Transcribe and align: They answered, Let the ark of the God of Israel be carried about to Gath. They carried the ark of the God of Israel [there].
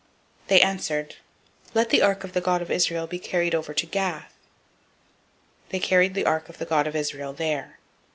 They 0.47 0.61
answered, 0.61 1.17
Let 1.75 1.91
the 1.91 2.01
ark 2.01 2.23
of 2.23 2.33
the 2.33 2.41
God 2.41 2.63
of 2.63 2.71
Israel 2.71 3.05
be 3.05 3.19
carried 3.19 3.53
about 3.53 3.77
to 3.77 3.85
Gath. 3.85 4.33
They 5.69 5.79
carried 5.79 6.15
the 6.15 6.25
ark 6.25 6.49
of 6.49 6.57
the 6.57 6.65
God 6.65 6.87
of 6.87 6.95
Israel 6.95 7.33
[there]. 7.33 7.77